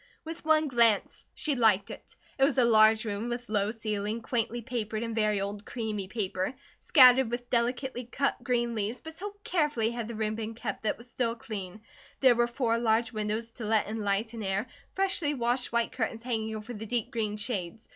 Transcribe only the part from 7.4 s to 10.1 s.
delicately cut green leaves, but so carefully had